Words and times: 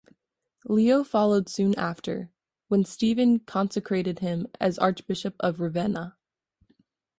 Leo 0.65 1.03
followed 1.03 1.47
soon 1.47 1.77
after, 1.77 2.31
when 2.69 2.83
Stephen 2.83 3.37
consecrated 3.39 4.17
him 4.17 4.47
as 4.59 4.79
Archbishop 4.79 5.35
of 5.39 5.59
Ravenna. 5.59 6.17